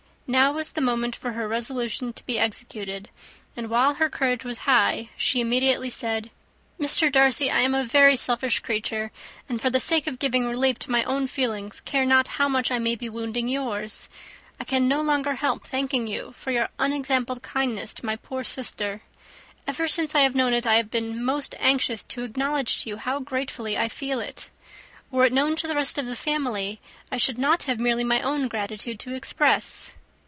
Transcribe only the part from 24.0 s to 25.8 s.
it. Were it known to the